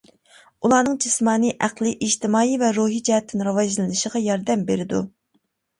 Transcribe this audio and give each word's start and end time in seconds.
ئۇلارنىڭ 0.67 0.95
جىسمانىي، 1.05 1.53
ئەقلىي، 1.67 1.93
ئىجتىمائىي 2.07 2.59
ۋەروھى 2.65 2.99
جەھەتتىن 3.11 3.47
راۋاجلىنىشىغا 3.51 4.25
ياردەم 4.31 4.71
بېرىدۇ. 4.73 5.09